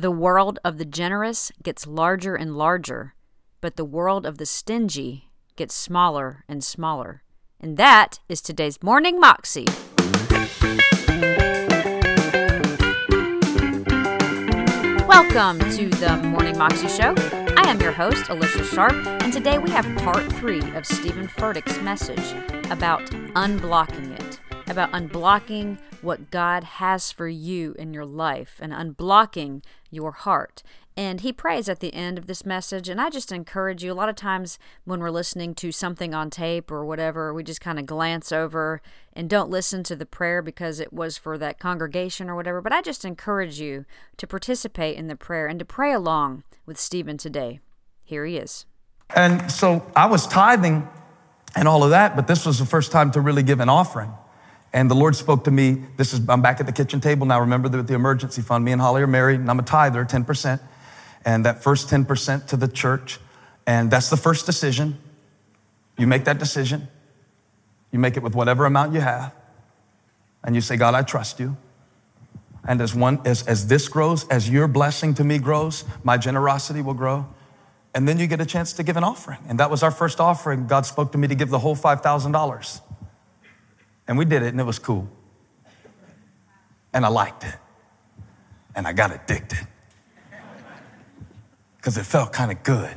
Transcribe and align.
The 0.00 0.10
world 0.10 0.58
of 0.64 0.78
the 0.78 0.86
generous 0.86 1.52
gets 1.62 1.86
larger 1.86 2.34
and 2.34 2.56
larger, 2.56 3.14
but 3.60 3.76
the 3.76 3.84
world 3.84 4.24
of 4.24 4.38
the 4.38 4.46
stingy 4.46 5.28
gets 5.56 5.74
smaller 5.74 6.42
and 6.48 6.64
smaller. 6.64 7.22
And 7.60 7.76
that 7.76 8.18
is 8.26 8.40
today's 8.40 8.82
Morning 8.82 9.20
Moxie. 9.20 9.66
Welcome 15.06 15.58
to 15.72 15.90
the 15.90 16.18
Morning 16.24 16.56
Moxie 16.56 16.88
Show. 16.88 17.14
I 17.58 17.68
am 17.68 17.78
your 17.78 17.92
host, 17.92 18.30
Alicia 18.30 18.64
Sharp, 18.64 18.94
and 19.22 19.30
today 19.30 19.58
we 19.58 19.68
have 19.68 19.84
part 19.98 20.32
three 20.32 20.62
of 20.76 20.86
Steven 20.86 21.28
Furtick's 21.28 21.78
message 21.82 22.32
about 22.70 23.04
unblocking 23.36 24.18
it, 24.18 24.19
about 24.70 24.92
unblocking 24.92 25.78
what 26.00 26.30
God 26.30 26.64
has 26.64 27.10
for 27.12 27.28
you 27.28 27.74
in 27.78 27.92
your 27.92 28.06
life 28.06 28.58
and 28.60 28.72
unblocking 28.72 29.62
your 29.90 30.12
heart. 30.12 30.62
And 30.96 31.20
he 31.20 31.32
prays 31.32 31.68
at 31.68 31.80
the 31.80 31.94
end 31.94 32.18
of 32.18 32.26
this 32.26 32.44
message. 32.44 32.88
And 32.88 33.00
I 33.00 33.10
just 33.10 33.32
encourage 33.32 33.82
you 33.82 33.92
a 33.92 33.94
lot 33.94 34.08
of 34.08 34.16
times 34.16 34.58
when 34.84 35.00
we're 35.00 35.10
listening 35.10 35.54
to 35.56 35.72
something 35.72 36.14
on 36.14 36.30
tape 36.30 36.70
or 36.70 36.84
whatever, 36.84 37.32
we 37.32 37.42
just 37.42 37.60
kind 37.60 37.78
of 37.78 37.86
glance 37.86 38.32
over 38.32 38.82
and 39.12 39.30
don't 39.30 39.50
listen 39.50 39.82
to 39.84 39.96
the 39.96 40.06
prayer 40.06 40.42
because 40.42 40.78
it 40.78 40.92
was 40.92 41.16
for 41.16 41.38
that 41.38 41.58
congregation 41.58 42.28
or 42.28 42.36
whatever. 42.36 42.60
But 42.60 42.72
I 42.72 42.82
just 42.82 43.04
encourage 43.04 43.60
you 43.60 43.86
to 44.18 44.26
participate 44.26 44.96
in 44.96 45.06
the 45.06 45.16
prayer 45.16 45.46
and 45.46 45.58
to 45.58 45.64
pray 45.64 45.92
along 45.92 46.42
with 46.66 46.78
Steven 46.78 47.16
today. 47.16 47.60
Here 48.04 48.26
he 48.26 48.36
is. 48.36 48.66
And 49.14 49.50
so 49.50 49.90
I 49.96 50.06
was 50.06 50.26
tithing 50.26 50.88
and 51.56 51.66
all 51.66 51.82
of 51.82 51.90
that, 51.90 52.14
but 52.14 52.26
this 52.26 52.46
was 52.46 52.58
the 52.58 52.66
first 52.66 52.92
time 52.92 53.10
to 53.12 53.20
really 53.20 53.42
give 53.42 53.60
an 53.60 53.68
offering. 53.68 54.12
And 54.72 54.90
the 54.90 54.94
Lord 54.94 55.16
spoke 55.16 55.44
to 55.44 55.50
me. 55.50 55.82
This 55.96 56.12
is, 56.12 56.20
I'm 56.28 56.42
back 56.42 56.60
at 56.60 56.66
the 56.66 56.72
kitchen 56.72 57.00
table 57.00 57.26
now. 57.26 57.40
Remember 57.40 57.68
the, 57.68 57.82
the 57.82 57.94
emergency 57.94 58.40
fund. 58.40 58.64
Me 58.64 58.72
and 58.72 58.80
Holly 58.80 59.02
are 59.02 59.06
married, 59.06 59.40
and 59.40 59.50
I'm 59.50 59.58
a 59.58 59.64
tither, 59.64 60.04
10%. 60.04 60.60
And 61.24 61.44
that 61.44 61.62
first 61.62 61.88
10% 61.88 62.46
to 62.48 62.56
the 62.56 62.68
church. 62.68 63.18
And 63.66 63.90
that's 63.90 64.10
the 64.10 64.16
first 64.16 64.46
decision. 64.46 64.98
You 65.98 66.06
make 66.06 66.24
that 66.24 66.38
decision. 66.38 66.88
You 67.90 67.98
make 67.98 68.16
it 68.16 68.22
with 68.22 68.34
whatever 68.34 68.64
amount 68.64 68.94
you 68.94 69.00
have. 69.00 69.34
And 70.44 70.54
you 70.54 70.60
say, 70.60 70.76
God, 70.76 70.94
I 70.94 71.02
trust 71.02 71.40
you. 71.40 71.56
And 72.66 72.80
as 72.80 72.94
one, 72.94 73.20
as, 73.24 73.46
as 73.46 73.66
this 73.66 73.88
grows, 73.88 74.28
as 74.28 74.48
your 74.48 74.68
blessing 74.68 75.14
to 75.14 75.24
me 75.24 75.38
grows, 75.38 75.84
my 76.04 76.16
generosity 76.16 76.82
will 76.82 76.94
grow. 76.94 77.26
And 77.94 78.06
then 78.06 78.18
you 78.18 78.26
get 78.26 78.40
a 78.40 78.46
chance 78.46 78.72
to 78.74 78.82
give 78.82 78.96
an 78.96 79.04
offering. 79.04 79.38
And 79.48 79.58
that 79.58 79.70
was 79.70 79.82
our 79.82 79.90
first 79.90 80.20
offering. 80.20 80.66
God 80.66 80.86
spoke 80.86 81.12
to 81.12 81.18
me 81.18 81.26
to 81.26 81.34
give 81.34 81.50
the 81.50 81.58
whole 81.58 81.74
$5,000. 81.74 82.80
And 84.10 84.18
we 84.18 84.24
did 84.24 84.42
it, 84.42 84.48
and 84.48 84.58
it 84.58 84.64
was 84.64 84.80
cool. 84.80 85.08
And 86.92 87.06
I 87.06 87.08
liked 87.08 87.44
it. 87.44 87.54
And 88.74 88.84
I 88.84 88.92
got 88.92 89.12
addicted. 89.14 89.68
Because 91.76 91.96
it 91.96 92.02
felt 92.02 92.32
kind 92.32 92.50
of 92.50 92.64
good. 92.64 92.92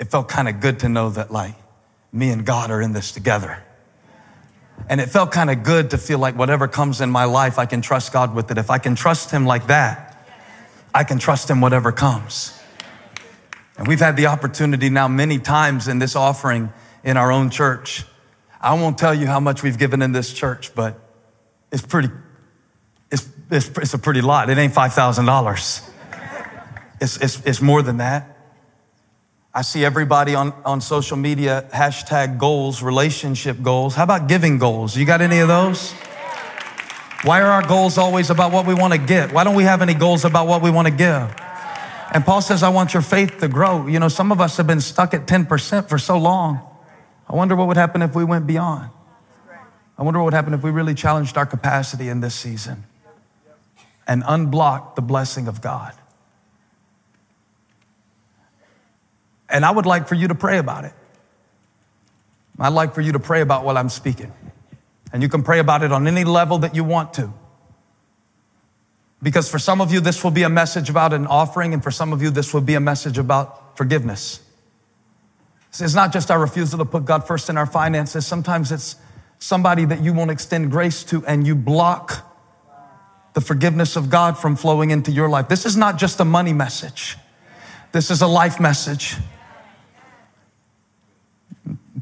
It 0.00 0.10
felt 0.10 0.28
kind 0.28 0.48
of 0.48 0.58
good 0.58 0.80
to 0.80 0.88
know 0.88 1.10
that, 1.10 1.30
like, 1.30 1.54
me 2.10 2.30
and 2.30 2.44
God 2.44 2.72
are 2.72 2.82
in 2.82 2.92
this 2.92 3.12
together. 3.12 3.62
And 4.88 5.00
it 5.00 5.08
felt 5.08 5.30
kind 5.30 5.48
of 5.48 5.62
good 5.62 5.90
to 5.90 5.98
feel 5.98 6.18
like 6.18 6.36
whatever 6.36 6.66
comes 6.66 7.00
in 7.00 7.08
my 7.08 7.26
life, 7.26 7.56
I 7.56 7.66
can 7.66 7.82
trust 7.82 8.12
God 8.12 8.34
with 8.34 8.50
it. 8.50 8.58
If 8.58 8.68
I 8.68 8.78
can 8.78 8.96
trust 8.96 9.30
Him 9.30 9.46
like 9.46 9.68
that, 9.68 10.28
I 10.92 11.04
can 11.04 11.20
trust 11.20 11.48
Him 11.48 11.60
whatever 11.60 11.92
comes. 11.92 12.52
And 13.78 13.86
we've 13.86 14.00
had 14.00 14.16
the 14.16 14.26
opportunity 14.26 14.90
now 14.90 15.06
many 15.06 15.38
times 15.38 15.86
in 15.86 16.00
this 16.00 16.16
offering 16.16 16.72
in 17.04 17.16
our 17.16 17.30
own 17.30 17.48
church 17.48 18.06
I 18.62 18.74
won't 18.74 18.96
tell 18.96 19.12
you 19.12 19.26
how 19.26 19.40
much 19.40 19.62
we've 19.62 19.78
given 19.78 20.02
in 20.02 20.12
this 20.12 20.32
church, 20.32 20.72
but 20.74 20.98
it's 21.72 21.84
pretty, 21.84 22.10
it's, 23.10 23.28
it's, 23.50 23.68
it's 23.76 23.94
a 23.94 23.98
pretty 23.98 24.20
lot. 24.20 24.50
It 24.50 24.58
ain't 24.58 24.72
$5,000. 24.72 25.90
It's, 27.00 27.16
it's, 27.16 27.44
it's 27.44 27.60
more 27.60 27.82
than 27.82 27.96
that. 27.96 28.38
I 29.52 29.62
see 29.62 29.84
everybody 29.84 30.36
on, 30.36 30.54
on 30.64 30.80
social 30.80 31.16
media, 31.16 31.68
hashtag 31.74 32.38
goals, 32.38 32.82
relationship 32.82 33.60
goals. 33.60 33.96
How 33.96 34.04
about 34.04 34.28
giving 34.28 34.58
goals? 34.58 34.96
You 34.96 35.04
got 35.04 35.20
any 35.20 35.40
of 35.40 35.48
those? 35.48 35.92
Why 37.24 37.40
are 37.42 37.50
our 37.50 37.66
goals 37.66 37.98
always 37.98 38.30
about 38.30 38.52
what 38.52 38.64
we 38.66 38.74
want 38.74 38.92
to 38.92 38.98
get? 38.98 39.32
Why 39.32 39.44
don't 39.44 39.54
we 39.54 39.64
have 39.64 39.82
any 39.82 39.94
goals 39.94 40.24
about 40.24 40.46
what 40.46 40.62
we 40.62 40.70
want 40.70 40.86
to 40.86 40.94
give? 40.94 41.34
And 42.14 42.24
Paul 42.24 42.40
says, 42.40 42.62
I 42.62 42.68
want 42.68 42.94
your 42.94 43.02
faith 43.02 43.38
to 43.40 43.48
grow. 43.48 43.86
You 43.88 43.98
know, 43.98 44.08
some 44.08 44.32
of 44.32 44.40
us 44.40 44.56
have 44.56 44.66
been 44.66 44.80
stuck 44.80 45.14
at 45.14 45.26
10% 45.26 45.88
for 45.88 45.98
so 45.98 46.16
long. 46.16 46.60
I 47.32 47.34
wonder 47.34 47.56
what 47.56 47.66
would 47.68 47.78
happen 47.78 48.02
if 48.02 48.14
we 48.14 48.24
went 48.24 48.46
beyond. 48.46 48.90
I 49.96 50.02
wonder 50.02 50.20
what 50.20 50.26
would 50.26 50.34
happen 50.34 50.52
if 50.52 50.62
we 50.62 50.70
really 50.70 50.94
challenged 50.94 51.38
our 51.38 51.46
capacity 51.46 52.10
in 52.10 52.20
this 52.20 52.34
season 52.34 52.84
and 54.06 54.22
unblocked 54.26 54.96
the 54.96 55.02
blessing 55.02 55.48
of 55.48 55.62
God. 55.62 55.94
And 59.48 59.64
I 59.64 59.70
would 59.70 59.86
like 59.86 60.08
for 60.08 60.14
you 60.14 60.28
to 60.28 60.34
pray 60.34 60.58
about 60.58 60.84
it. 60.84 60.92
I'd 62.58 62.74
like 62.74 62.94
for 62.94 63.00
you 63.00 63.12
to 63.12 63.18
pray 63.18 63.40
about 63.40 63.64
what 63.64 63.78
I'm 63.78 63.88
speaking. 63.88 64.32
And 65.12 65.22
you 65.22 65.28
can 65.28 65.42
pray 65.42 65.58
about 65.58 65.82
it 65.82 65.90
on 65.90 66.06
any 66.06 66.24
level 66.24 66.58
that 66.58 66.74
you 66.74 66.84
want 66.84 67.14
to. 67.14 67.32
Because 69.22 69.50
for 69.50 69.58
some 69.58 69.80
of 69.80 69.92
you, 69.92 70.00
this 70.00 70.22
will 70.22 70.30
be 70.30 70.42
a 70.42 70.50
message 70.50 70.90
about 70.90 71.12
an 71.12 71.26
offering, 71.26 71.72
and 71.72 71.82
for 71.82 71.90
some 71.90 72.12
of 72.12 72.20
you, 72.20 72.28
this 72.30 72.52
will 72.52 72.60
be 72.60 72.74
a 72.74 72.80
message 72.80 73.18
about 73.18 73.76
forgiveness. 73.76 74.40
It's 75.80 75.94
not 75.94 76.12
just 76.12 76.30
our 76.30 76.38
refusal 76.38 76.78
to 76.78 76.84
put 76.84 77.04
God 77.04 77.26
first 77.26 77.48
in 77.48 77.56
our 77.56 77.66
finances. 77.66 78.26
Sometimes 78.26 78.70
it's 78.72 78.96
somebody 79.38 79.84
that 79.86 80.02
you 80.02 80.12
won't 80.12 80.30
extend 80.30 80.70
grace 80.70 81.02
to 81.04 81.24
and 81.26 81.46
you 81.46 81.54
block 81.54 82.28
the 83.34 83.40
forgiveness 83.40 83.96
of 83.96 84.10
God 84.10 84.36
from 84.36 84.56
flowing 84.56 84.90
into 84.90 85.10
your 85.10 85.28
life. 85.28 85.48
This 85.48 85.64
is 85.64 85.76
not 85.76 85.96
just 85.98 86.20
a 86.20 86.24
money 86.24 86.52
message. 86.52 87.16
This 87.92 88.10
is 88.10 88.20
a 88.20 88.26
life 88.26 88.60
message. 88.60 89.16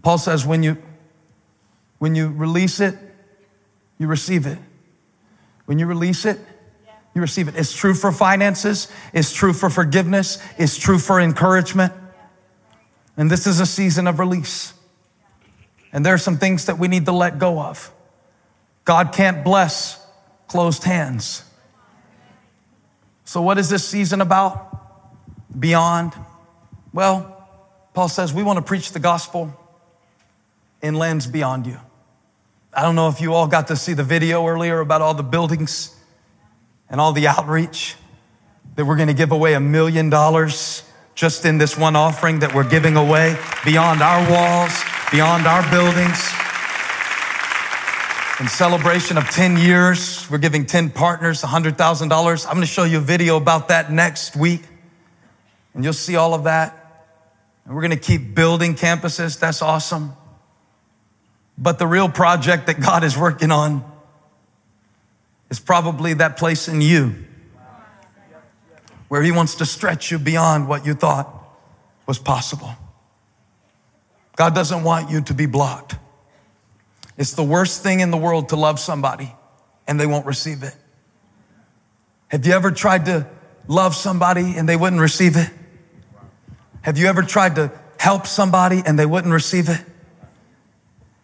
Paul 0.02 0.18
says 0.18 0.44
when 0.44 0.62
you 0.62 0.76
when 1.98 2.14
you 2.14 2.28
release 2.28 2.80
it, 2.80 2.96
you 3.98 4.06
receive 4.06 4.46
it. 4.46 4.58
When 5.66 5.78
you 5.78 5.86
release 5.86 6.24
it, 6.24 6.38
you 7.14 7.20
receive 7.20 7.46
it. 7.48 7.54
It's 7.56 7.74
true 7.74 7.94
for 7.94 8.10
finances, 8.10 8.88
it's 9.12 9.32
true 9.32 9.52
for 9.52 9.68
forgiveness, 9.68 10.42
it's 10.58 10.78
true 10.78 10.98
for 10.98 11.20
encouragement. 11.20 11.92
And 13.20 13.30
this 13.30 13.46
is 13.46 13.60
a 13.60 13.66
season 13.66 14.06
of 14.06 14.18
release. 14.18 14.72
And 15.92 16.06
there 16.06 16.14
are 16.14 16.18
some 16.18 16.38
things 16.38 16.64
that 16.64 16.78
we 16.78 16.88
need 16.88 17.04
to 17.04 17.12
let 17.12 17.38
go 17.38 17.60
of. 17.60 17.92
God 18.86 19.12
can't 19.12 19.44
bless 19.44 20.02
closed 20.48 20.84
hands. 20.84 21.44
So, 23.26 23.42
what 23.42 23.58
is 23.58 23.68
this 23.68 23.86
season 23.86 24.22
about? 24.22 25.60
Beyond? 25.60 26.14
Well, 26.94 27.46
Paul 27.92 28.08
says 28.08 28.32
we 28.32 28.42
want 28.42 28.56
to 28.56 28.64
preach 28.64 28.92
the 28.92 29.00
gospel 29.00 29.54
in 30.80 30.94
lands 30.94 31.26
beyond 31.26 31.66
you. 31.66 31.78
I 32.72 32.80
don't 32.80 32.96
know 32.96 33.08
if 33.08 33.20
you 33.20 33.34
all 33.34 33.48
got 33.48 33.66
to 33.66 33.76
see 33.76 33.92
the 33.92 34.02
video 34.02 34.46
earlier 34.46 34.80
about 34.80 35.02
all 35.02 35.12
the 35.12 35.22
buildings 35.22 35.94
and 36.88 36.98
all 36.98 37.12
the 37.12 37.26
outreach 37.26 37.96
that 38.76 38.86
we're 38.86 38.96
going 38.96 39.08
to 39.08 39.14
give 39.14 39.30
away 39.30 39.52
a 39.52 39.60
million 39.60 40.08
dollars 40.08 40.84
just 41.20 41.44
in 41.44 41.58
this 41.58 41.76
one 41.76 41.96
offering 41.96 42.38
that 42.38 42.54
we're 42.54 42.66
giving 42.66 42.96
away 42.96 43.36
beyond 43.62 44.00
our 44.00 44.22
walls, 44.30 44.72
beyond 45.12 45.46
our 45.46 45.60
buildings. 45.70 46.16
In 48.40 48.48
celebration 48.48 49.18
of 49.18 49.24
10 49.24 49.58
years, 49.58 50.26
we're 50.30 50.38
giving 50.38 50.64
10 50.64 50.88
partners 50.88 51.42
$100,000. 51.42 52.46
I'm 52.46 52.54
going 52.54 52.62
to 52.62 52.66
show 52.66 52.84
you 52.84 52.96
a 52.96 53.02
video 53.02 53.36
about 53.36 53.68
that 53.68 53.92
next 53.92 54.34
week, 54.34 54.62
and 55.74 55.84
you'll 55.84 55.92
see 55.92 56.16
all 56.16 56.32
of 56.32 56.44
that. 56.44 57.12
And 57.66 57.74
we're 57.74 57.82
going 57.82 57.90
to 57.90 57.98
keep 57.98 58.34
building 58.34 58.74
campuses. 58.74 59.38
That's 59.38 59.60
awesome. 59.60 60.14
But 61.58 61.78
the 61.78 61.86
real 61.86 62.08
project 62.08 62.66
that 62.68 62.80
God 62.80 63.04
is 63.04 63.14
working 63.18 63.50
on 63.50 63.84
is 65.50 65.60
probably 65.60 66.14
that 66.14 66.38
place 66.38 66.66
in 66.66 66.80
you 66.80 67.26
where 69.10 69.22
He 69.22 69.32
wants 69.32 69.56
to 69.56 69.66
stretch 69.66 70.12
you 70.12 70.20
beyond 70.20 70.68
what 70.68 70.86
you 70.86 70.94
thought 70.94 71.28
was 72.06 72.20
possible. 72.20 72.70
God 74.36 74.54
doesn't 74.54 74.84
want 74.84 75.10
you 75.10 75.20
to 75.22 75.34
be 75.34 75.46
blocked. 75.46 75.96
It's 77.18 77.32
the 77.32 77.42
worst 77.42 77.82
thing 77.82 77.98
in 77.98 78.12
the 78.12 78.16
world 78.16 78.50
to 78.50 78.56
love 78.56 78.78
somebody 78.78 79.34
and 79.88 79.98
they 79.98 80.06
won't 80.06 80.26
receive 80.26 80.62
it. 80.62 80.76
Have 82.28 82.46
you 82.46 82.52
ever 82.52 82.70
tried 82.70 83.06
to 83.06 83.26
love 83.66 83.96
somebody 83.96 84.54
and 84.56 84.68
they 84.68 84.76
wouldn't 84.76 85.02
receive 85.02 85.36
it? 85.36 85.50
Have 86.82 86.96
you 86.96 87.08
ever 87.08 87.22
tried 87.22 87.56
to 87.56 87.72
help 87.98 88.28
somebody 88.28 88.80
and 88.86 88.96
they 88.96 89.06
wouldn't 89.06 89.32
receive 89.32 89.68
it? 89.68 89.84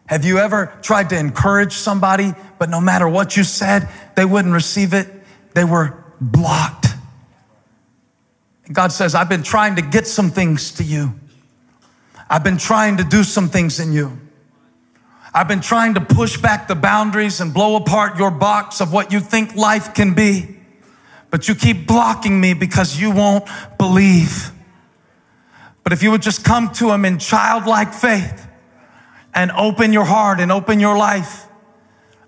Have 0.06 0.24
you 0.24 0.38
ever 0.38 0.76
tried 0.82 1.10
to 1.10 1.18
encourage 1.18 1.72
somebody, 1.72 2.34
but 2.58 2.68
no 2.68 2.80
matter 2.80 3.08
what 3.08 3.36
you 3.36 3.44
said, 3.44 3.88
they 4.16 4.24
wouldn't 4.24 4.54
receive 4.54 4.92
it? 4.92 5.08
They 5.54 5.64
were 5.64 6.04
blocked. 6.20 6.75
God 8.72 8.92
says, 8.92 9.14
I've 9.14 9.28
been 9.28 9.42
trying 9.42 9.76
to 9.76 9.82
get 9.82 10.06
some 10.06 10.30
things 10.30 10.72
to 10.72 10.84
you. 10.84 11.14
I've 12.28 12.42
been 12.42 12.58
trying 12.58 12.96
to 12.96 13.04
do 13.04 13.22
some 13.22 13.48
things 13.48 13.78
in 13.78 13.92
you. 13.92 14.18
I've 15.32 15.48
been 15.48 15.60
trying 15.60 15.94
to 15.94 16.00
push 16.00 16.38
back 16.38 16.66
the 16.66 16.74
boundaries 16.74 17.40
and 17.40 17.52
blow 17.52 17.76
apart 17.76 18.18
your 18.18 18.30
box 18.30 18.80
of 18.80 18.92
what 18.92 19.12
you 19.12 19.20
think 19.20 19.54
life 19.54 19.94
can 19.94 20.14
be. 20.14 20.56
but 21.30 21.48
you 21.48 21.54
keep 21.54 21.86
blocking 21.86 22.40
me 22.40 22.54
because 22.54 22.98
you 22.98 23.10
won't 23.10 23.44
believe. 23.78 24.50
But 25.84 25.92
if 25.92 26.02
you 26.02 26.10
would 26.10 26.22
just 26.22 26.44
come 26.44 26.72
to 26.74 26.90
Him 26.90 27.04
in 27.04 27.18
childlike 27.18 27.92
faith 27.92 28.48
and 29.34 29.50
open 29.50 29.92
your 29.92 30.04
heart 30.04 30.40
and 30.40 30.50
open 30.50 30.80
your 30.80 30.96
life, 30.96 31.46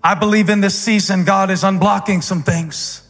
I 0.02 0.14
believe 0.14 0.50
in 0.50 0.60
this 0.60 0.78
season 0.78 1.24
God 1.24 1.50
is 1.50 1.62
unblocking 1.62 2.22
some 2.22 2.42
things. 2.42 3.07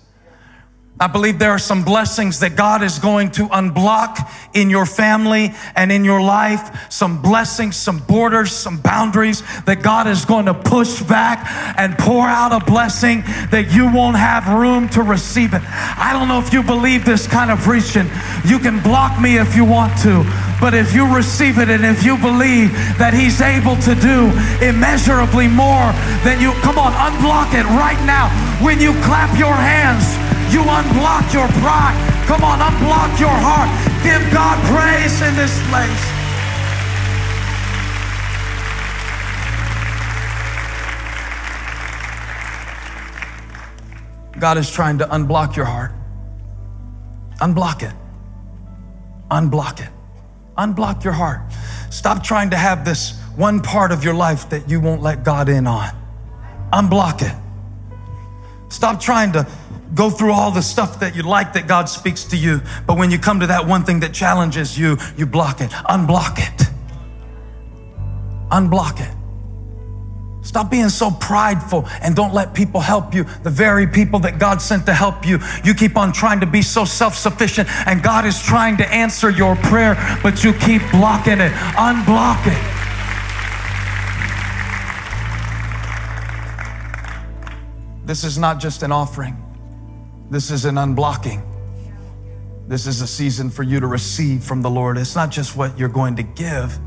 I 1.00 1.06
believe 1.06 1.38
there 1.38 1.52
are 1.52 1.60
some 1.60 1.84
blessings 1.84 2.40
that 2.40 2.56
God 2.56 2.82
is 2.82 2.98
going 2.98 3.30
to 3.32 3.46
unblock 3.48 4.18
in 4.52 4.68
your 4.68 4.84
family 4.84 5.54
and 5.76 5.92
in 5.92 6.04
your 6.04 6.20
life. 6.20 6.90
Some 6.90 7.22
blessings, 7.22 7.76
some 7.76 7.98
borders, 8.00 8.50
some 8.50 8.80
boundaries 8.80 9.42
that 9.62 9.80
God 9.80 10.08
is 10.08 10.24
going 10.24 10.46
to 10.46 10.54
push 10.54 11.00
back 11.02 11.46
and 11.78 11.96
pour 11.96 12.26
out 12.26 12.50
a 12.50 12.64
blessing 12.64 13.20
that 13.52 13.70
you 13.70 13.92
won't 13.92 14.16
have 14.16 14.48
room 14.48 14.88
to 14.90 15.02
receive 15.02 15.54
it. 15.54 15.62
I 15.62 16.10
don't 16.12 16.26
know 16.26 16.40
if 16.40 16.52
you 16.52 16.64
believe 16.64 17.04
this 17.04 17.28
kind 17.28 17.52
of 17.52 17.60
preaching. 17.60 18.10
You 18.44 18.58
can 18.58 18.82
block 18.82 19.20
me 19.20 19.38
if 19.38 19.54
you 19.54 19.64
want 19.64 19.96
to, 20.02 20.26
but 20.60 20.74
if 20.74 20.92
you 20.94 21.06
receive 21.14 21.58
it 21.58 21.70
and 21.70 21.86
if 21.86 22.02
you 22.02 22.18
believe 22.18 22.72
that 22.98 23.14
He's 23.14 23.40
able 23.40 23.76
to 23.86 23.94
do 23.94 24.34
immeasurably 24.66 25.46
more 25.46 25.94
than 26.26 26.42
you, 26.42 26.50
come 26.66 26.74
on, 26.74 26.90
unblock 26.90 27.54
it 27.54 27.66
right 27.78 28.02
now. 28.02 28.26
When 28.58 28.80
you 28.80 28.90
clap 29.06 29.38
your 29.38 29.54
hands, 29.54 30.18
you 30.52 30.60
unblock 30.60 31.32
your 31.32 31.48
pride. 31.60 31.96
Come 32.26 32.42
on, 32.44 32.58
unblock 32.60 33.18
your 33.20 33.28
heart. 33.28 33.68
Give 34.02 34.22
God 34.32 34.56
praise 34.72 35.20
in 35.22 35.34
this 35.36 35.54
place. 35.68 36.18
God 44.38 44.56
is 44.56 44.70
trying 44.70 44.98
to 44.98 45.04
unblock 45.06 45.56
your 45.56 45.64
heart. 45.64 45.92
Unblock 47.40 47.82
it. 47.82 47.94
Unblock 49.30 49.80
it. 49.80 49.90
Unblock 50.56 51.04
your 51.04 51.12
heart. 51.12 51.40
Stop 51.90 52.22
trying 52.22 52.50
to 52.50 52.56
have 52.56 52.84
this 52.84 53.18
one 53.36 53.60
part 53.60 53.92
of 53.92 54.04
your 54.04 54.14
life 54.14 54.48
that 54.50 54.68
you 54.68 54.80
won't 54.80 55.02
let 55.02 55.24
God 55.24 55.48
in 55.48 55.66
on. 55.66 55.90
Unblock 56.72 57.22
it. 57.22 57.47
Stop 58.68 59.00
trying 59.00 59.32
to 59.32 59.46
go 59.94 60.10
through 60.10 60.32
all 60.32 60.50
the 60.50 60.62
stuff 60.62 61.00
that 61.00 61.16
you 61.16 61.22
like 61.22 61.52
that 61.54 61.66
God 61.66 61.88
speaks 61.88 62.24
to 62.24 62.36
you, 62.36 62.60
but 62.86 62.98
when 62.98 63.10
you 63.10 63.18
come 63.18 63.40
to 63.40 63.46
that 63.46 63.66
one 63.66 63.84
thing 63.84 64.00
that 64.00 64.12
challenges 64.12 64.78
you, 64.78 64.96
you 65.16 65.26
block 65.26 65.60
it. 65.60 65.70
Unblock 65.70 66.38
it. 66.38 66.68
Unblock 68.50 69.00
it. 69.00 69.14
Stop 70.42 70.70
being 70.70 70.88
so 70.88 71.10
prideful 71.10 71.86
and 72.00 72.16
don't 72.16 72.32
let 72.32 72.54
people 72.54 72.80
help 72.80 73.14
you. 73.14 73.24
The 73.42 73.50
very 73.50 73.86
people 73.86 74.18
that 74.20 74.38
God 74.38 74.62
sent 74.62 74.86
to 74.86 74.94
help 74.94 75.26
you, 75.26 75.38
you 75.62 75.74
keep 75.74 75.96
on 75.96 76.12
trying 76.12 76.40
to 76.40 76.46
be 76.46 76.62
so 76.62 76.84
self 76.86 77.14
sufficient, 77.16 77.68
and 77.86 78.02
God 78.02 78.24
is 78.24 78.40
trying 78.42 78.76
to 78.78 78.88
answer 78.90 79.28
your 79.28 79.56
prayer, 79.56 79.94
but 80.22 80.44
you 80.44 80.54
keep 80.54 80.80
blocking 80.90 81.40
it. 81.40 81.52
Unblock 81.76 82.46
it. 82.46 82.67
This 88.08 88.24
is 88.24 88.38
not 88.38 88.58
just 88.58 88.82
an 88.82 88.90
offering. 88.90 89.36
This 90.30 90.50
is 90.50 90.64
an 90.64 90.76
unblocking. 90.76 91.42
This 92.66 92.86
is 92.86 93.02
a 93.02 93.06
season 93.06 93.50
for 93.50 93.62
you 93.62 93.80
to 93.80 93.86
receive 93.86 94.42
from 94.42 94.62
the 94.62 94.70
Lord. 94.70 94.96
It's 94.96 95.14
not 95.14 95.28
just 95.30 95.58
what 95.58 95.78
you're 95.78 95.90
going 95.90 96.16
to 96.16 96.22
give, 96.22 96.78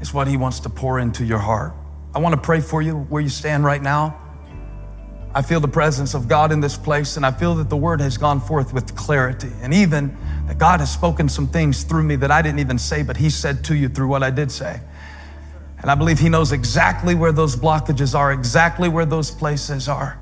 it's 0.00 0.12
what 0.12 0.26
He 0.26 0.36
wants 0.36 0.58
to 0.60 0.68
pour 0.68 0.98
into 0.98 1.24
your 1.24 1.38
heart. 1.38 1.72
I 2.16 2.18
want 2.18 2.34
to 2.34 2.40
pray 2.40 2.60
for 2.60 2.82
you 2.82 2.96
where 2.96 3.22
you 3.22 3.28
stand 3.28 3.64
right 3.64 3.80
now. 3.80 4.20
I 5.32 5.40
feel 5.40 5.60
the 5.60 5.68
presence 5.68 6.14
of 6.14 6.26
God 6.26 6.50
in 6.50 6.58
this 6.58 6.76
place, 6.76 7.16
and 7.16 7.24
I 7.24 7.30
feel 7.30 7.54
that 7.54 7.70
the 7.70 7.76
word 7.76 8.00
has 8.00 8.18
gone 8.18 8.40
forth 8.40 8.74
with 8.74 8.96
clarity. 8.96 9.52
And 9.62 9.72
even 9.72 10.16
that 10.48 10.58
God 10.58 10.80
has 10.80 10.92
spoken 10.92 11.28
some 11.28 11.46
things 11.46 11.84
through 11.84 12.02
me 12.02 12.16
that 12.16 12.32
I 12.32 12.42
didn't 12.42 12.58
even 12.58 12.80
say, 12.80 13.04
but 13.04 13.16
He 13.16 13.30
said 13.30 13.62
to 13.66 13.76
you 13.76 13.88
through 13.88 14.08
what 14.08 14.24
I 14.24 14.30
did 14.30 14.50
say. 14.50 14.80
And 15.78 15.92
I 15.92 15.94
believe 15.94 16.18
He 16.18 16.28
knows 16.28 16.50
exactly 16.50 17.14
where 17.14 17.30
those 17.30 17.54
blockages 17.54 18.18
are, 18.18 18.32
exactly 18.32 18.88
where 18.88 19.06
those 19.06 19.30
places 19.30 19.88
are. 19.88 20.20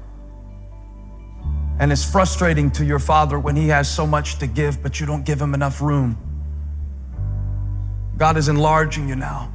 And 1.78 1.90
it's 1.90 2.08
frustrating 2.08 2.70
to 2.72 2.84
your 2.84 2.98
father 2.98 3.38
when 3.38 3.56
he 3.56 3.69
has 3.69 3.92
so 3.92 4.06
much 4.06 4.38
to 4.38 4.46
give, 4.46 4.82
but 4.82 5.00
you 5.00 5.06
don't 5.06 5.24
give 5.24 5.40
him 5.40 5.54
enough 5.54 5.80
room. 5.80 6.16
God 8.16 8.36
is 8.36 8.48
enlarging 8.48 9.08
you 9.08 9.16
now. 9.16 9.52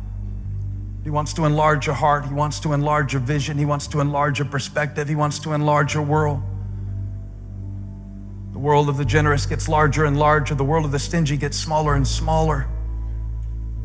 He 1.04 1.10
wants 1.10 1.34
to 1.36 1.46
enlarge 1.46 1.86
your 1.86 1.96
heart. 1.96 2.26
He 2.26 2.34
wants 2.34 2.60
to 2.62 2.74
enlarge 2.74 3.14
your 3.14 3.22
vision. 3.22 3.58
He 3.58 3.66
wants 3.66 3.88
to 3.88 4.02
enlarge 4.02 4.40
your 4.40 4.48
perspective. 4.48 5.08
He 5.08 5.16
wants 5.16 5.40
to 5.40 5.54
enlarge 5.54 5.94
your 5.94 6.04
world. 6.04 6.42
The 8.52 8.60
world 8.60 8.90
of 8.90 8.98
the 8.98 9.06
generous 9.06 9.46
gets 9.46 9.70
larger 9.70 10.04
and 10.04 10.20
larger. 10.20 10.56
The 10.56 10.66
world 10.66 10.84
of 10.84 10.92
the 10.92 11.00
stingy 11.00 11.38
gets 11.38 11.56
smaller 11.56 11.94
and 11.94 12.06
smaller. 12.06 12.68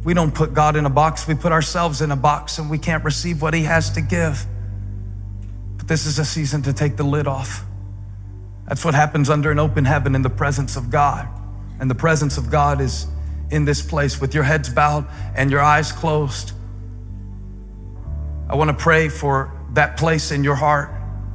We 0.05 0.14
don't 0.14 0.34
put 0.34 0.52
God 0.52 0.75
in 0.75 0.84
a 0.84 0.90
box, 0.90 1.29
we 1.29 1.34
put 1.34 1.52
ourselves 1.52 2.02
in 2.02 2.11
a 2.11 2.17
box, 2.17 2.58
and 2.58 2.69
we 2.69 2.79
can't 2.79 3.05
receive 3.05 3.40
what 3.40 3.55
He 3.55 3.62
has 3.62 3.90
to 3.90 4.00
give. 4.00 4.44
But 5.76 5.87
this 5.87 6.06
is 6.06 6.19
a 6.19 6.25
season 6.25 6.62
to 6.62 6.73
take 6.73 6.96
the 6.96 7.05
lid 7.05 7.26
off. 7.26 7.64
That's 8.67 8.85
what 8.85 8.94
happens 8.94 9.29
under 9.29 9.50
an 9.50 9.59
open 9.59 9.85
heaven 9.85 10.14
in 10.14 10.23
the 10.23 10.31
presence 10.31 10.76
of 10.76 10.91
God. 10.91 11.29
And 11.81 11.91
the 11.91 11.94
presence 11.94 12.38
of 12.38 12.50
God 12.50 12.81
is 12.81 13.06
in 13.50 13.64
this 13.64 13.82
place 13.82 14.20
with 14.20 14.35
your 14.35 14.44
heads 14.44 14.69
bowed 14.69 15.06
and 15.37 15.50
your 15.50 15.61
eyes 15.61 15.93
closed. 15.93 16.53
I 18.49 18.55
want 18.55 18.70
to 18.70 18.76
pray 18.76 19.09
for 19.09 19.53
that 19.75 19.97
place 19.97 20.31
in 20.31 20.44
your 20.44 20.55
heart, 20.55 20.91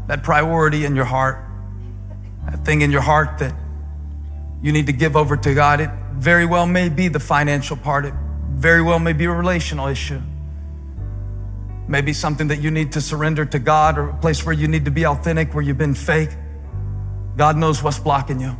that 0.08 0.24
priority 0.24 0.86
in 0.86 0.96
your 0.96 1.06
heart, 1.06 1.44
that 2.46 2.64
thing 2.64 2.82
in 2.82 2.92
your 2.92 3.02
heart 3.02 3.40
that 3.40 3.54
you 4.62 4.72
need 4.72 4.88
to 4.88 4.94
give 4.94 5.16
over 5.16 5.36
to 5.36 5.54
God. 5.54 5.82
It 5.82 5.90
very 6.14 6.46
well 6.46 6.66
may 6.66 6.90
be 6.90 7.08
the 7.08 7.20
financial 7.20 7.78
part, 7.78 8.06
it 8.06 8.14
very 8.54 8.82
well 8.82 9.00
may 9.00 9.14
be 9.14 9.26
a 9.26 9.32
relational 9.32 9.88
issue. 9.88 10.22
Maybe 11.88 12.14
something 12.14 12.48
that 12.50 12.60
you 12.60 12.72
need 12.72 12.94
to 12.94 13.02
surrender 13.02 13.46
to 13.46 13.60
God 13.60 13.98
or 13.98 14.10
a 14.10 14.18
place 14.18 14.46
where 14.46 14.54
you 14.54 14.68
need 14.68 14.86
to 14.86 14.92
be 14.92 15.06
authentic, 15.06 15.54
where 15.54 15.64
you've 15.64 15.78
been 15.78 15.94
fake. 15.94 16.30
God 17.38 17.56
knows 17.56 17.82
what's 17.82 18.00
blocking 18.00 18.42
you. 18.42 18.58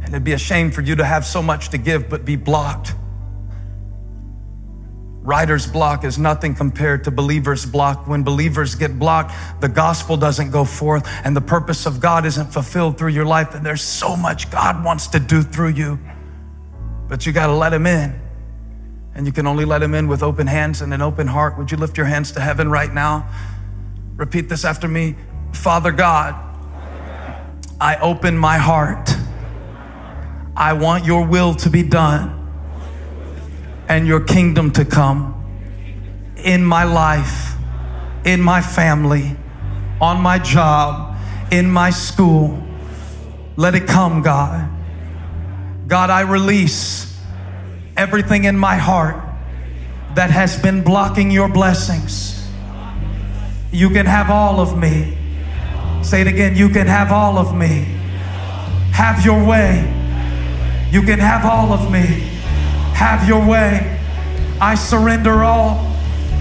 And 0.00 0.08
it'd 0.08 0.24
be 0.24 0.32
a 0.32 0.38
shame 0.38 0.70
for 0.70 0.82
you 0.82 0.96
to 0.96 1.04
have 1.04 1.24
so 1.24 1.42
much 1.42 1.70
to 1.70 1.78
give 1.78 2.08
but 2.08 2.24
be 2.24 2.36
blocked. 2.36 2.94
Writer's 5.22 5.66
block 5.66 6.04
is 6.04 6.18
nothing 6.18 6.54
compared 6.54 7.02
to 7.04 7.10
believer's 7.10 7.66
block. 7.66 8.06
When 8.06 8.22
believers 8.22 8.76
get 8.76 8.96
blocked, 8.96 9.32
the 9.60 9.68
gospel 9.68 10.16
doesn't 10.16 10.52
go 10.52 10.64
forth 10.64 11.04
and 11.24 11.36
the 11.36 11.40
purpose 11.40 11.86
of 11.86 12.00
God 12.00 12.24
isn't 12.26 12.52
fulfilled 12.52 12.96
through 12.96 13.10
your 13.10 13.24
life. 13.24 13.54
And 13.54 13.66
there's 13.66 13.82
so 13.82 14.16
much 14.16 14.50
God 14.52 14.84
wants 14.84 15.08
to 15.08 15.18
do 15.18 15.42
through 15.42 15.70
you, 15.70 15.98
but 17.08 17.26
you 17.26 17.32
got 17.32 17.48
to 17.48 17.54
let 17.54 17.72
Him 17.72 17.86
in. 17.86 18.14
And 19.16 19.26
you 19.26 19.32
can 19.32 19.48
only 19.48 19.64
let 19.64 19.82
Him 19.82 19.94
in 19.94 20.06
with 20.06 20.22
open 20.22 20.46
hands 20.46 20.80
and 20.80 20.94
an 20.94 21.02
open 21.02 21.26
heart. 21.26 21.58
Would 21.58 21.72
you 21.72 21.76
lift 21.76 21.96
your 21.96 22.06
hands 22.06 22.30
to 22.32 22.40
heaven 22.40 22.70
right 22.70 22.94
now? 22.94 23.28
Repeat 24.14 24.48
this 24.48 24.64
after 24.64 24.86
me 24.86 25.16
Father 25.52 25.90
God, 25.90 26.45
I 27.80 27.96
open 27.96 28.38
my 28.38 28.56
heart. 28.56 29.14
I 30.56 30.72
want 30.72 31.04
your 31.04 31.26
will 31.26 31.54
to 31.56 31.70
be 31.70 31.82
done 31.82 32.32
and 33.88 34.06
your 34.06 34.20
kingdom 34.20 34.70
to 34.72 34.84
come 34.84 35.34
in 36.36 36.64
my 36.64 36.84
life, 36.84 37.54
in 38.24 38.40
my 38.40 38.62
family, 38.62 39.36
on 40.00 40.20
my 40.20 40.38
job, 40.38 41.18
in 41.50 41.70
my 41.70 41.90
school. 41.90 42.62
Let 43.56 43.74
it 43.74 43.86
come, 43.86 44.22
God. 44.22 44.70
God, 45.86 46.10
I 46.10 46.22
release 46.22 47.20
everything 47.96 48.44
in 48.44 48.58
my 48.58 48.76
heart 48.76 49.16
that 50.14 50.30
has 50.30 50.60
been 50.60 50.82
blocking 50.82 51.30
your 51.30 51.48
blessings. 51.48 52.48
You 53.70 53.90
can 53.90 54.06
have 54.06 54.30
all 54.30 54.60
of 54.60 54.78
me. 54.78 55.15
Say 56.06 56.20
it 56.20 56.28
again. 56.28 56.54
You 56.54 56.68
can 56.68 56.86
have 56.86 57.10
all 57.10 57.36
of 57.36 57.52
me. 57.52 57.84
Have 58.92 59.24
your 59.24 59.44
way. 59.44 59.80
You 60.92 61.02
can 61.02 61.18
have 61.18 61.44
all 61.44 61.72
of 61.72 61.90
me. 61.90 62.06
Have 62.94 63.26
your 63.26 63.44
way. 63.44 63.98
I 64.60 64.76
surrender 64.76 65.42
all 65.42 65.84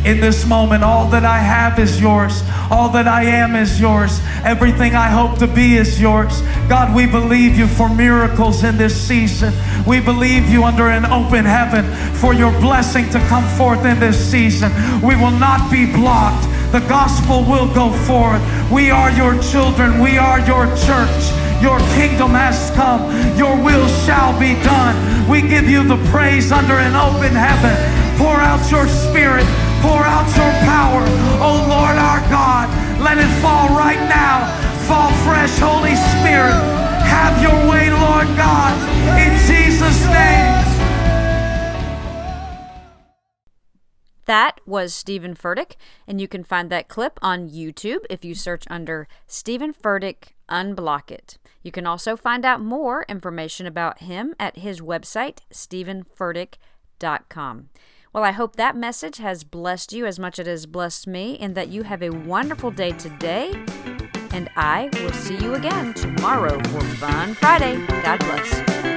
in 0.05 0.21
this 0.21 0.45
moment. 0.45 0.83
All 0.83 1.09
that 1.09 1.25
I 1.25 1.39
have 1.39 1.79
is 1.79 1.99
yours. 1.99 2.43
All 2.69 2.89
that 2.89 3.07
I 3.07 3.23
am 3.23 3.55
is 3.55 3.81
yours. 3.81 4.21
Everything 4.43 4.93
I 4.93 5.09
hope 5.09 5.39
to 5.39 5.47
be 5.47 5.77
is 5.77 5.99
yours. 5.99 6.41
God, 6.69 6.95
we 6.95 7.07
believe 7.07 7.57
you 7.57 7.65
for 7.65 7.89
miracles 7.89 8.63
in 8.63 8.77
this 8.77 8.95
season. 8.95 9.51
We 9.87 9.99
believe 9.99 10.47
you 10.47 10.63
under 10.63 10.89
an 10.89 11.05
open 11.05 11.43
heaven 11.43 11.85
for 12.17 12.35
your 12.35 12.51
blessing 12.61 13.09
to 13.09 13.19
come 13.21 13.45
forth 13.57 13.83
in 13.83 13.99
this 13.99 14.29
season. 14.29 14.71
We 15.01 15.15
will 15.15 15.31
not 15.31 15.71
be 15.71 15.91
blocked. 15.91 16.45
The 16.75 16.85
gospel 16.89 17.39
will 17.45 17.73
go 17.73 17.89
forth. 18.03 18.43
We 18.69 18.91
are 18.91 19.09
your 19.09 19.41
children. 19.41 20.01
We 20.01 20.17
are 20.17 20.43
your 20.43 20.67
church. 20.75 21.23
Your 21.63 21.79
kingdom 21.95 22.35
has 22.35 22.69
come. 22.75 22.99
Your 23.39 23.55
will 23.55 23.87
shall 24.03 24.37
be 24.37 24.59
done. 24.59 24.91
We 25.29 25.39
give 25.39 25.69
you 25.69 25.87
the 25.87 25.95
praise 26.11 26.51
under 26.51 26.75
an 26.75 26.91
open 26.91 27.31
heaven. 27.31 27.71
Pour 28.19 28.35
out 28.43 28.59
your 28.69 28.89
spirit. 28.91 29.47
Pour 29.79 30.03
out 30.03 30.27
your 30.35 30.51
power. 30.67 30.99
O 31.39 31.47
oh 31.47 31.57
Lord 31.63 31.95
our 31.95 32.19
God, 32.27 32.67
let 32.99 33.23
it 33.23 33.31
fall 33.39 33.69
right 33.69 34.03
now. 34.11 34.43
Fall 34.83 35.15
fresh, 35.23 35.55
Holy 35.57 35.95
Spirit. 36.19 36.59
Have 37.07 37.39
your 37.39 37.55
way, 37.71 37.87
Lord 37.87 38.27
God. 38.35 38.75
In 39.15 39.31
Jesus' 39.47 40.03
name. 40.11 40.54
That 44.25 44.59
was 44.65 44.93
Steven 44.93 45.35
Furtick, 45.35 45.75
and 46.07 46.19
you 46.19 46.27
can 46.27 46.43
find 46.43 46.69
that 46.71 46.87
clip 46.87 47.19
on 47.21 47.49
YouTube 47.49 48.05
if 48.09 48.25
you 48.25 48.33
search 48.35 48.65
under 48.69 49.07
Steven 49.27 49.73
Furtick 49.73 50.33
Unblock 50.49 51.11
It. 51.11 51.37
You 51.61 51.71
can 51.71 51.87
also 51.87 52.15
find 52.15 52.45
out 52.45 52.61
more 52.61 53.05
information 53.07 53.67
about 53.67 53.99
him 53.99 54.33
at 54.39 54.57
his 54.57 54.81
website, 54.81 55.39
stevenfurtick.com. 55.51 57.69
Well, 58.13 58.23
I 58.23 58.31
hope 58.31 58.55
that 58.55 58.77
message 58.77 59.17
has 59.17 59.43
blessed 59.43 59.91
you 59.91 60.05
as 60.05 60.17
much 60.17 60.39
as 60.39 60.47
it 60.47 60.49
has 60.49 60.65
blessed 60.65 61.05
me, 61.07 61.37
and 61.39 61.53
that 61.55 61.67
you 61.69 61.83
have 61.83 62.01
a 62.01 62.11
wonderful 62.11 62.71
day 62.71 62.93
today. 62.93 63.51
And 64.31 64.49
I 64.55 64.89
will 64.93 65.11
see 65.13 65.37
you 65.37 65.53
again 65.55 65.93
tomorrow 65.93 66.57
for 66.69 66.81
Fun 66.81 67.33
Friday. 67.35 67.85
God 68.03 68.19
bless. 68.19 68.94